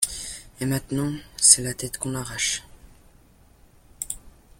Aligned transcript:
Et, 0.59 0.65
maintenant, 0.65 1.13
c’est 1.37 1.61
la 1.61 1.75
tête 1.75 1.99
qu’on 1.99 2.15
arrache... 2.15 2.63